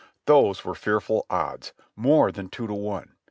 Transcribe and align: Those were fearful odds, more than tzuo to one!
Those 0.25 0.65
were 0.65 0.73
fearful 0.73 1.27
odds, 1.29 1.73
more 1.95 2.31
than 2.31 2.49
tzuo 2.49 2.65
to 2.69 2.73
one! 2.73 3.15